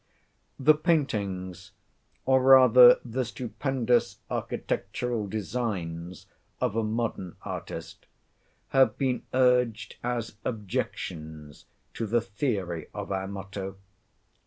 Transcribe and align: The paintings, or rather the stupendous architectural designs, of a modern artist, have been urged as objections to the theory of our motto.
The 0.57 0.73
paintings, 0.73 1.73
or 2.25 2.41
rather 2.41 2.99
the 3.05 3.23
stupendous 3.23 4.17
architectural 4.31 5.27
designs, 5.27 6.25
of 6.59 6.75
a 6.75 6.83
modern 6.83 7.35
artist, 7.43 8.07
have 8.69 8.97
been 8.97 9.21
urged 9.31 9.97
as 10.03 10.37
objections 10.43 11.65
to 11.93 12.07
the 12.07 12.19
theory 12.19 12.87
of 12.95 13.11
our 13.11 13.27
motto. 13.27 13.77